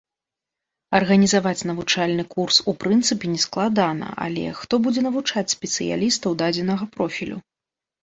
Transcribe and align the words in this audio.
Арганізаваць 0.99 1.65
навучальны 1.71 2.23
курс 2.33 2.57
у 2.73 2.75
прынцыпе 2.85 3.25
нескладана, 3.35 4.09
але 4.27 4.49
хто 4.63 4.83
будзе 4.89 5.01
навучаць 5.11 5.49
спецыялістаў 5.59 6.31
дадзенага 6.45 6.93
профілю? 7.01 7.37